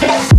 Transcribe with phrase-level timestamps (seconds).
[0.00, 0.37] Yes.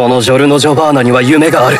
[0.00, 1.76] このジョルノ・ジョバーナには夢がある。